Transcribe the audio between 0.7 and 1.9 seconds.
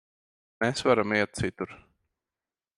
varam iet citur.